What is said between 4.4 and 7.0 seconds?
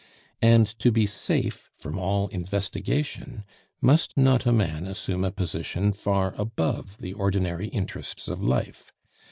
a man assume a position far above